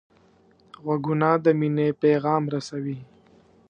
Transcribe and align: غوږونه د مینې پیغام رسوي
غوږونه 0.83 1.29
د 1.43 1.45
مینې 1.59 1.87
پیغام 2.01 2.43
رسوي 2.53 2.97